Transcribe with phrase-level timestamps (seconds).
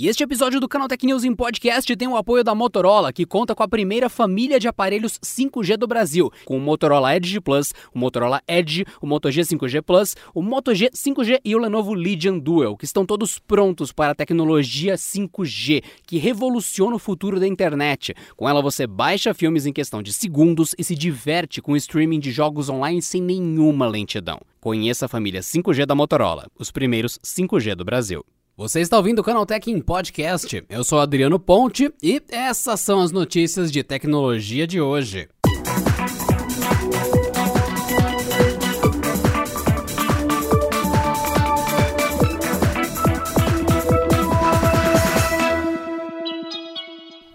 [0.00, 3.26] E este episódio do Canal Tech News em podcast tem o apoio da Motorola, que
[3.26, 7.72] conta com a primeira família de aparelhos 5G do Brasil, com o Motorola Edge Plus,
[7.92, 11.94] o Motorola Edge, o Moto G 5G Plus, o Moto G 5G e o Lenovo
[11.94, 17.48] Legion Dual, que estão todos prontos para a tecnologia 5G, que revoluciona o futuro da
[17.48, 18.14] internet.
[18.36, 22.20] Com ela você baixa filmes em questão de segundos e se diverte com o streaming
[22.20, 24.38] de jogos online sem nenhuma lentidão.
[24.60, 28.24] Conheça a família 5G da Motorola, os primeiros 5G do Brasil.
[28.58, 30.64] Você está ouvindo o Canaltech em podcast.
[30.68, 35.28] Eu sou Adriano Ponte e essas são as notícias de tecnologia de hoje.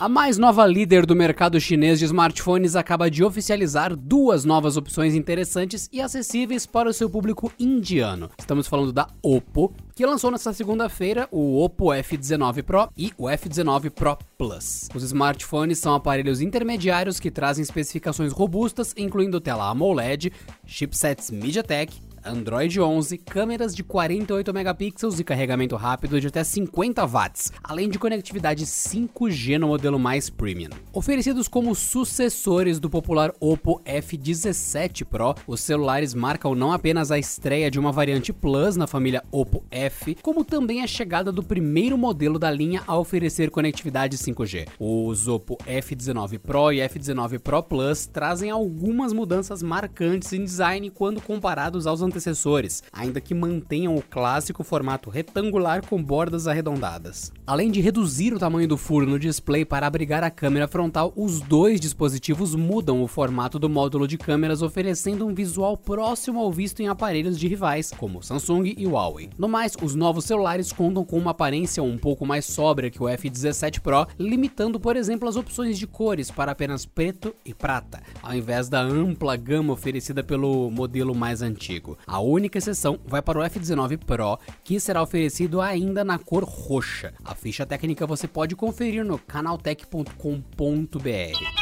[0.00, 5.14] A mais nova líder do mercado chinês de smartphones acaba de oficializar duas novas opções
[5.14, 8.30] interessantes e acessíveis para o seu público indiano.
[8.38, 13.90] Estamos falando da Oppo, que lançou nesta segunda-feira o Oppo F19 Pro e o F19
[13.90, 14.88] Pro Plus.
[14.94, 20.32] Os smartphones são aparelhos intermediários que trazem especificações robustas, incluindo tela AMOLED,
[20.64, 27.52] chipsets MediaTek Android 11, câmeras de 48 megapixels e carregamento rápido de até 50 watts,
[27.62, 30.70] além de conectividade 5G no modelo mais premium.
[30.92, 37.70] Oferecidos como sucessores do popular Oppo F17 Pro, os celulares marcam não apenas a estreia
[37.70, 42.38] de uma variante Plus na família Oppo F, como também a chegada do primeiro modelo
[42.38, 44.68] da linha a oferecer conectividade 5G.
[44.78, 51.20] Os Oppo F19 Pro e F19 Pro Plus trazem algumas mudanças marcantes em design quando
[51.20, 57.32] comparados aos antecessores, ainda que mantenham o clássico formato retangular com bordas arredondadas.
[57.46, 61.40] Além de reduzir o tamanho do furo no display para abrigar a câmera frontal, os
[61.40, 66.80] dois dispositivos mudam o formato do módulo de câmeras, oferecendo um visual próximo ao visto
[66.80, 69.30] em aparelhos de rivais, como Samsung e Huawei.
[69.38, 73.06] No mais, os novos celulares contam com uma aparência um pouco mais sóbria que o
[73.06, 78.34] F17 Pro, limitando, por exemplo, as opções de cores para apenas preto e prata, ao
[78.34, 81.98] invés da ampla gama oferecida pelo modelo mais antigo.
[82.06, 87.12] A única exceção vai para o F19 Pro, que será oferecido ainda na cor roxa.
[87.24, 91.59] A ficha técnica você pode conferir no canaltech.com.br.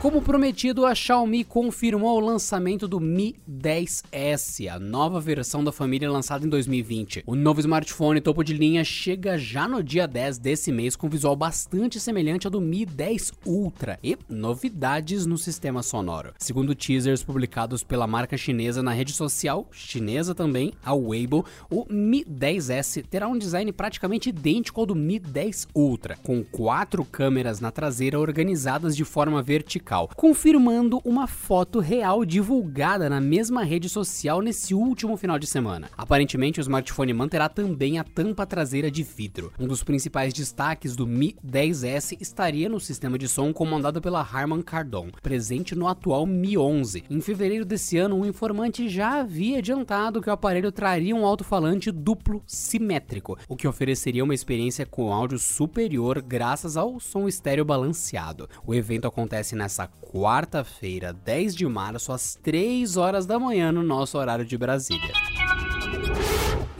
[0.00, 6.08] Como prometido, a Xiaomi confirmou o lançamento do Mi 10S, a nova versão da família
[6.08, 7.24] lançada em 2020.
[7.26, 11.34] O novo smartphone topo de linha chega já no dia 10 desse mês com visual
[11.34, 16.32] bastante semelhante ao do Mi 10 Ultra e novidades no sistema sonoro.
[16.38, 22.24] Segundo teasers publicados pela marca chinesa na rede social chinesa também, a Weibo, o Mi
[22.24, 27.72] 10S terá um design praticamente idêntico ao do Mi 10 Ultra, com quatro câmeras na
[27.72, 34.42] traseira organizadas de forma vertical musical, confirmando uma foto real divulgada na mesma rede social
[34.42, 35.88] nesse último final de semana.
[35.96, 39.52] Aparentemente, o smartphone manterá também a tampa traseira de vidro.
[39.58, 44.62] Um dos principais destaques do Mi 10S estaria no sistema de som comandado pela Harman
[44.62, 47.04] Kardon, presente no atual Mi 11.
[47.08, 51.90] Em fevereiro desse ano, um informante já havia adiantado que o aparelho traria um alto-falante
[51.90, 58.48] duplo simétrico, o que ofereceria uma experiência com áudio superior graças ao som estéreo balanceado.
[58.66, 63.82] O evento acontece nessa nessa quarta-feira, 10 de março, às 3 horas da manhã, no
[63.82, 65.12] nosso horário de Brasília.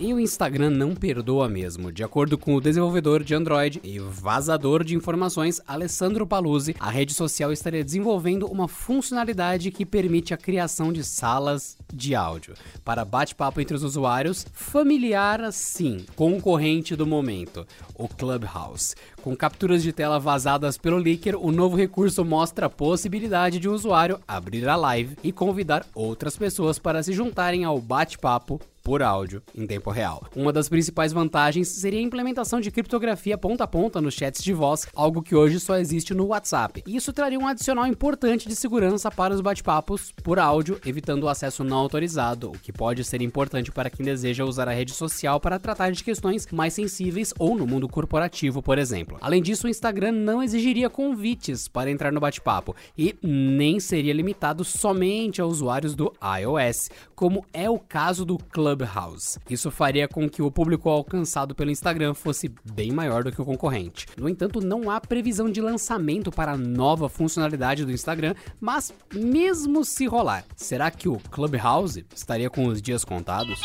[0.00, 1.90] E o Instagram não perdoa mesmo.
[1.90, 7.12] De acordo com o desenvolvedor de Android e vazador de informações Alessandro Paluzzi, a rede
[7.12, 12.54] social estaria desenvolvendo uma funcionalidade que permite a criação de salas de áudio
[12.84, 18.94] para bate-papo entre os usuários, familiar assim, concorrente do momento, o Clubhouse.
[19.22, 23.72] Com capturas de tela vazadas pelo leaker, o novo recurso mostra a possibilidade de um
[23.72, 29.42] usuário abrir a live e convidar outras pessoas para se juntarem ao bate-papo por áudio
[29.54, 30.26] em tempo real.
[30.34, 34.54] Uma das principais vantagens seria a implementação de criptografia ponta a ponta nos chats de
[34.54, 36.82] voz, algo que hoje só existe no WhatsApp.
[36.86, 41.62] Isso traria um adicional importante de segurança para os bate-papos por áudio, evitando o acesso
[41.62, 45.58] não autorizado, o que pode ser importante para quem deseja usar a rede social para
[45.58, 49.17] tratar de questões mais sensíveis ou no mundo corporativo, por exemplo.
[49.20, 54.64] Além disso, o Instagram não exigiria convites para entrar no bate-papo e nem seria limitado
[54.64, 59.38] somente a usuários do iOS, como é o caso do Club Clubhouse.
[59.48, 63.44] Isso faria com que o público alcançado pelo Instagram fosse bem maior do que o
[63.44, 64.06] concorrente.
[64.16, 69.84] No entanto, não há previsão de lançamento para a nova funcionalidade do Instagram, mas mesmo
[69.84, 73.60] se rolar, será que o Clubhouse estaria com os dias contados?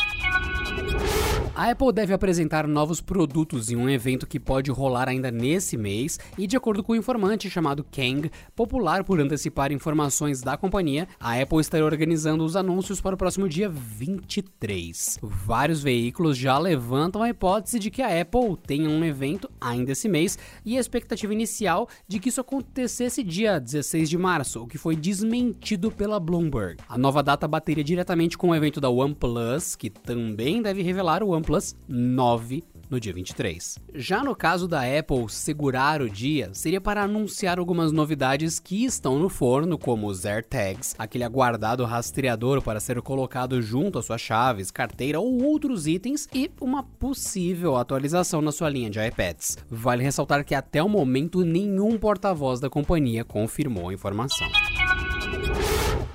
[1.56, 6.18] A Apple deve apresentar novos produtos em um evento que pode rolar ainda nesse mês
[6.36, 11.06] e, de acordo com o um informante chamado Kang, popular por antecipar informações da companhia,
[11.20, 15.20] a Apple estará organizando os anúncios para o próximo dia 23.
[15.22, 20.08] Vários veículos já levantam a hipótese de que a Apple tenha um evento ainda esse
[20.08, 24.76] mês e a expectativa inicial de que isso acontecesse dia 16 de março, o que
[24.76, 26.78] foi desmentido pela Bloomberg.
[26.88, 31.28] A nova data bateria diretamente com o evento da OnePlus, que também deve revelar o
[31.28, 31.43] OnePlus
[31.88, 33.78] 9 no dia 23.
[33.94, 39.18] Já no caso da Apple segurar o dia, seria para anunciar algumas novidades que estão
[39.18, 44.70] no forno, como os AirTags, aquele aguardado rastreador para ser colocado junto às suas chaves,
[44.70, 49.58] carteira ou outros itens, e uma possível atualização na sua linha de iPads.
[49.70, 54.46] Vale ressaltar que até o momento nenhum porta-voz da companhia confirmou a informação.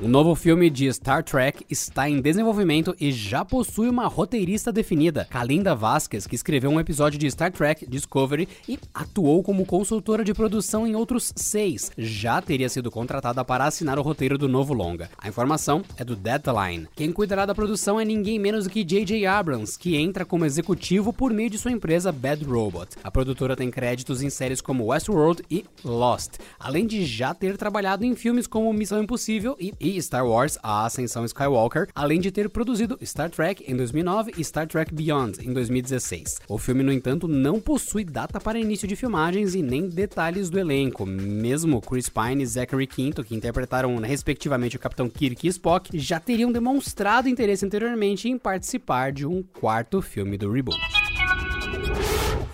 [0.02, 5.28] O novo filme de Star Trek está em desenvolvimento e já possui uma roteirista definida,
[5.30, 10.34] Kalinda Vasquez, que escreveu um episódio de Star Trek Discovery e atuou como consultora de
[10.34, 11.92] produção em outros seis.
[11.98, 15.10] Já teria sido contratada para assinar o roteiro do novo longa.
[15.18, 16.88] A informação é do Deadline.
[16.96, 19.26] Quem cuidará da produção é ninguém menos do que J.J.
[19.26, 22.96] Abrams, que entra como executivo por meio de sua empresa Bad Robot.
[23.04, 28.06] A produtora tem créditos em séries como Westworld e Lost, além de já ter trabalhado
[28.06, 32.50] em filmes como Missão Impossível e e Star Wars A Ascensão Skywalker, além de ter
[32.50, 36.42] produzido Star Trek em 2009 e Star Trek Beyond em 2016.
[36.48, 40.60] O filme, no entanto, não possui data para início de filmagens e nem detalhes do
[40.60, 41.06] elenco.
[41.06, 46.20] Mesmo Chris Pine e Zachary Quinto, que interpretaram respectivamente o Capitão Kirk e Spock, já
[46.20, 50.99] teriam demonstrado interesse anteriormente em participar de um quarto filme do reboot.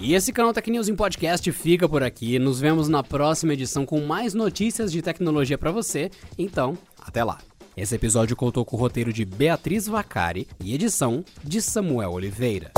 [0.06, 2.38] E esse canal Tech News em podcast fica por aqui.
[2.38, 6.12] Nos vemos na próxima edição com mais notícias de tecnologia para você.
[6.38, 7.40] Então, até lá.
[7.76, 12.72] Esse episódio contou com o roteiro de Beatriz Vacari e edição de Samuel Oliveira.